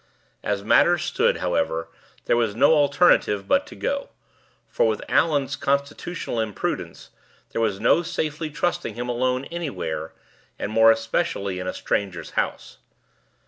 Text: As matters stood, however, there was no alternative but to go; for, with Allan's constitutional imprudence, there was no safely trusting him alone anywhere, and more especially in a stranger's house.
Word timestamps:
As 0.41 0.63
matters 0.63 1.03
stood, 1.03 1.37
however, 1.45 1.87
there 2.25 2.35
was 2.35 2.55
no 2.55 2.73
alternative 2.73 3.47
but 3.47 3.67
to 3.67 3.75
go; 3.75 4.09
for, 4.67 4.87
with 4.87 5.03
Allan's 5.07 5.55
constitutional 5.55 6.39
imprudence, 6.39 7.11
there 7.51 7.61
was 7.61 7.79
no 7.79 8.01
safely 8.01 8.49
trusting 8.49 8.95
him 8.95 9.07
alone 9.07 9.45
anywhere, 9.51 10.13
and 10.57 10.71
more 10.71 10.89
especially 10.89 11.59
in 11.59 11.67
a 11.67 11.73
stranger's 11.75 12.31
house. 12.31 12.79